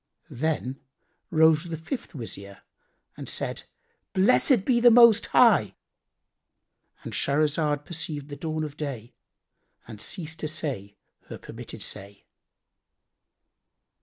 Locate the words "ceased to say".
10.01-10.95